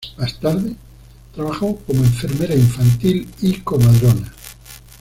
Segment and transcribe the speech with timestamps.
[0.17, 0.73] Más tarde
[1.35, 4.33] trabajó como enfermera infantil y comadrona.